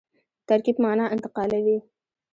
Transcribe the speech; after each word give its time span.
ترکیب 0.47 0.75
مانا 0.83 1.05
انتقالوي. 1.15 1.77